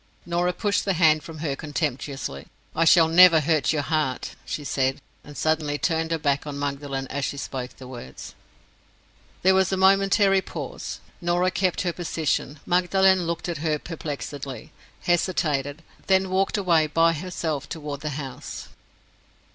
Norah 0.25 0.51
pushed 0.51 0.83
the 0.83 0.93
hand 0.93 1.21
from 1.21 1.37
her 1.45 1.55
contemptuously. 1.55 2.47
"I 2.75 2.85
shall 2.85 3.07
never 3.07 3.39
hurt 3.39 3.71
your 3.71 3.83
heart," 3.83 4.31
she 4.47 4.63
said; 4.63 4.99
and 5.23 5.37
suddenly 5.37 5.77
turned 5.77 6.09
her 6.09 6.17
back 6.17 6.47
on 6.47 6.57
Magdalen 6.57 7.05
as 7.09 7.23
she 7.23 7.37
spoke 7.37 7.77
the 7.77 7.87
words. 7.87 8.33
There 9.43 9.53
was 9.53 9.71
a 9.71 9.77
momentary 9.77 10.41
pause. 10.41 11.01
Norah 11.21 11.51
kept 11.51 11.81
her 11.81 11.93
position. 11.93 12.59
Magdalen 12.65 13.27
looked 13.27 13.47
at 13.47 13.59
her 13.59 13.77
perplexedly—hesitated—then 13.77 16.29
walked 16.31 16.57
away 16.57 16.87
by 16.87 17.13
herself 17.13 17.69
toward 17.69 18.01
the 18.01 18.09
house. 18.09 18.69